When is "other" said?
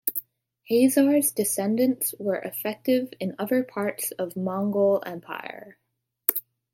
3.37-3.63